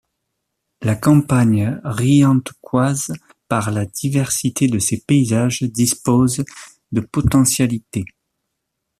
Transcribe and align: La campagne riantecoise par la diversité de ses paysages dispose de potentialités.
La 0.81 0.95
campagne 0.95 1.79
riantecoise 1.83 3.13
par 3.47 3.69
la 3.69 3.85
diversité 3.85 4.65
de 4.67 4.79
ses 4.79 4.99
paysages 4.99 5.61
dispose 5.61 6.43
de 6.91 7.01
potentialités. 7.01 8.05